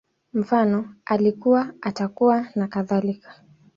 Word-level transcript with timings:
Mfano, 0.33 0.95
Alikuwa, 1.05 1.73
Atakuwa, 1.81 2.45
nakadhalika 2.55 3.35